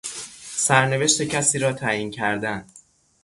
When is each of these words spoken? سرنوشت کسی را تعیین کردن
سرنوشت 0.55 1.21
کسی 1.23 1.59
را 1.59 1.73
تعیین 1.73 2.11
کردن 2.11 2.65